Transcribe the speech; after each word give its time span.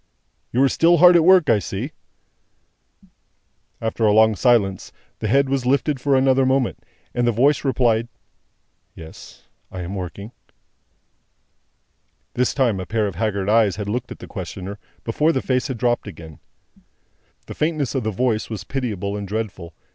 "You 0.51 0.63
are 0.63 0.67
still 0.67 0.97
hard 0.97 1.15
at 1.15 1.23
work, 1.23 1.47
I 1.47 1.59
see?" 1.59 1.91
After 3.79 4.03
a 4.03 4.11
long 4.11 4.35
silence, 4.35 4.91
the 5.19 5.27
head 5.27 5.47
was 5.47 5.67
lifted 5.67 6.01
for 6.01 6.15
another 6.15 6.43
moment, 6.43 6.83
and 7.13 7.27
the 7.27 7.31
voice 7.31 7.63
replied, 7.63 8.07
"Yes 8.95 9.43
I 9.71 9.81
am 9.81 9.93
working." 9.93 10.31
This 12.33 12.55
time, 12.55 12.79
a 12.79 12.87
pair 12.87 13.05
of 13.05 13.13
haggard 13.13 13.47
eyes 13.47 13.75
had 13.75 13.87
looked 13.87 14.11
at 14.11 14.17
the 14.17 14.25
questioner, 14.27 14.79
before 15.03 15.31
the 15.31 15.39
face 15.43 15.67
had 15.67 15.77
dropped 15.77 16.07
again. 16.07 16.39
The 17.45 17.53
faintness 17.53 17.93
of 17.93 18.01
the 18.03 18.09
voice 18.09 18.49
was 18.49 18.63
pitiable 18.63 19.15
and 19.15 19.27
dreadful. 19.27 19.75